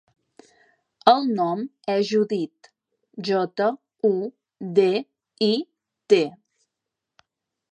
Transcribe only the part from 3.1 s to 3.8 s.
jota,